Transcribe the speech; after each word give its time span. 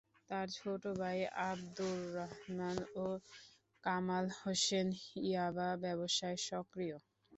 তাঁর 0.29 0.47
ছোট 0.57 0.83
ভাই 0.99 1.19
আবদুর 1.43 1.99
রহমান 2.17 2.77
ও 2.97 3.05
কামাল 3.83 4.25
হোসেন 4.39 4.87
ইয়াবা 5.23 5.69
ব্যবসায় 5.83 6.37
সক্রিয়। 6.47 6.97